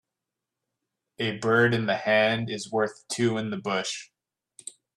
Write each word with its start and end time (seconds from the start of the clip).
A 1.19 1.37
bird 1.37 1.75
in 1.75 1.85
the 1.85 1.95
hand 1.95 2.49
is 2.49 2.71
worth 2.71 3.07
two 3.07 3.37
in 3.37 3.51
the 3.51 3.57
bush. 3.57 4.09